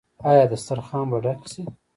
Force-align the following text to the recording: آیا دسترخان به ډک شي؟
آیا 0.29 0.45
دسترخان 0.51 1.05
به 1.11 1.17
ډک 1.23 1.41
شي؟ 1.51 1.61